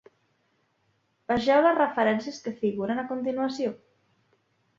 Vegeu 1.31 1.61
les 1.65 1.77
referències 1.81 2.41
que 2.47 2.55
figuren 2.63 3.03
a 3.03 3.05
continuació. 3.13 3.77